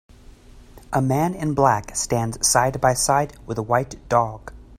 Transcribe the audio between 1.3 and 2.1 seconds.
in black